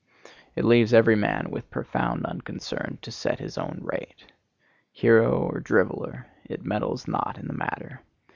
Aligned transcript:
It 0.55 0.65
leaves 0.65 0.95
every 0.95 1.15
man, 1.15 1.51
with 1.51 1.69
profound 1.69 2.25
unconcern, 2.25 2.97
to 3.03 3.11
set 3.11 3.37
his 3.37 3.55
own 3.55 3.81
rate. 3.83 4.25
Hero 4.91 5.33
or 5.43 5.59
driveller, 5.59 6.25
it 6.43 6.65
meddles 6.65 7.07
not 7.07 7.37
in 7.37 7.45
the 7.45 7.53
matter. 7.53 8.01